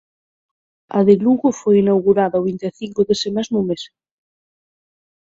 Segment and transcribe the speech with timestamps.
[0.97, 3.83] A de Lugo foi inaugurada o vinte e cinco dese mesmo mes.